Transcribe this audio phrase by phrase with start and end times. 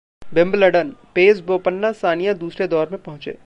[0.33, 3.37] विम्बलडनः पेस, बोपन्ना, सानिया दूसरे दौर में पहुंचे